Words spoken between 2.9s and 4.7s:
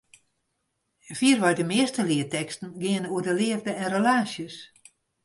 oer de leafde en relaasjes.